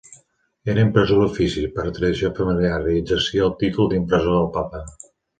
Era 0.71 0.83
impressor 0.83 1.19
d'ofici, 1.23 1.65
per 1.75 1.83
tradició 1.97 2.31
familiar, 2.39 2.79
i 2.93 3.01
exercia 3.01 3.43
el 3.49 3.53
títol 3.59 3.91
d'impressor 3.93 4.33
del 4.39 4.49
papa. 4.57 4.81